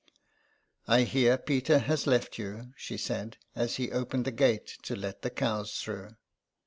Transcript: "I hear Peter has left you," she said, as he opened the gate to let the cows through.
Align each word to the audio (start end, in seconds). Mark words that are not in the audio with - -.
"I 0.97 1.03
hear 1.03 1.37
Peter 1.37 1.77
has 1.77 2.07
left 2.07 2.39
you," 2.39 2.73
she 2.75 2.97
said, 2.97 3.37
as 3.55 3.75
he 3.75 3.91
opened 3.91 4.25
the 4.25 4.31
gate 4.31 4.79
to 4.81 4.95
let 4.95 5.21
the 5.21 5.29
cows 5.29 5.73
through. 5.73 6.15